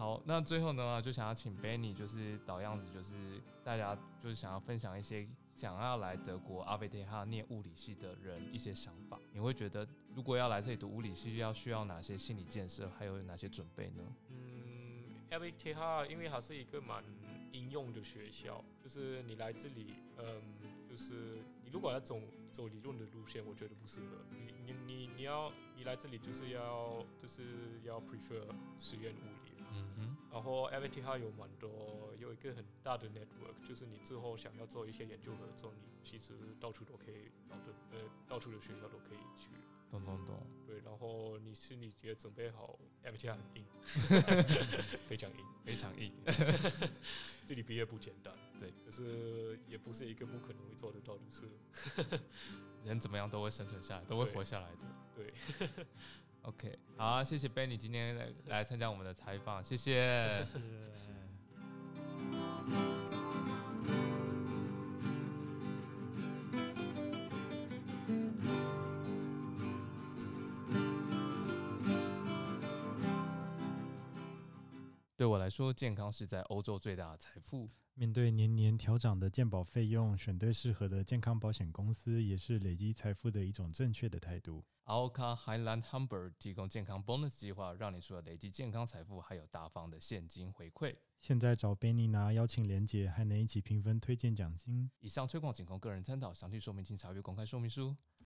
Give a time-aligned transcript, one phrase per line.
[0.00, 9.20] 好，那最后呢，就想要请 Benny，就是老样子，就是大家就是想要分享一些想要来德国阿贝特哈念物理系的人一些想法。
[9.30, 14.02] 你会觉得，如果要来这里读物理系，要需要哪些心理建设，还有哪些准备呢？
[14.30, 17.04] 嗯，阿贝特哈因为它是一个蛮
[17.52, 20.24] 应用的学校，就是你来这里，嗯，
[20.88, 22.18] 就是你如果要走
[22.50, 24.54] 走理论的路线，我觉得不适合你。
[24.64, 28.44] 你你你要你来这里就是要就是要 prefer
[28.78, 29.64] 实验物理。
[29.72, 30.16] 嗯哼。
[30.30, 39.48] 然后 a v t 它有蛮多有一个很大的 network，就是你之后想要做一些研究合作，你其实到处都可以找的，呃，到处的学校都可以去。
[39.90, 40.46] 懂懂懂。
[40.66, 43.64] 对，然后你心里觉得准备好 a v t 很硬，
[45.08, 46.12] 非常硬，非常硬。
[47.46, 52.20] 这里毕业不简单，对，可是也不是一个不可能会做得到的事。
[52.84, 54.78] 人怎么样都会生存下来，都会活下来的。
[55.16, 55.32] 对。
[56.42, 60.46] OK，好啊，谢谢 Benny 今天来来参加我们的采访，谢谢。
[75.20, 77.68] 对我来说，健康是在欧洲最大的财富。
[77.92, 84.64] 面对年年调涨的健保费用，选对适合的健康保险公司，也是累积财富的一种正确的态度。
[84.86, 90.96] Alka Highland Humber 提供健康 bonus 计划，让你除了累积健康财富，还有大方的现金回馈。
[91.20, 94.90] 现在找 Benny 拿邀请连结，还能一起平分推荐奖金。
[95.00, 97.94] 以上推广仅供个人参考，详细说明请查阅公开说明书。